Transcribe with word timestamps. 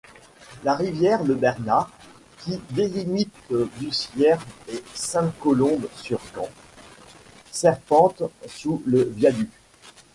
La 0.63 0.73
rivière 0.73 1.23
le 1.23 1.35
Bernand, 1.35 1.85
qui 2.39 2.59
délimite 2.71 3.37
Bussières 3.77 4.43
et 4.67 4.83
Sainte-Colombe-sur-Gand, 4.95 6.49
serpente 7.51 8.23
sous 8.47 8.81
le 8.87 9.03
viaduc. 9.03 9.51